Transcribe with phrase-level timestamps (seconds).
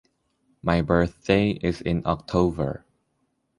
[0.63, 2.83] My birthday is in October.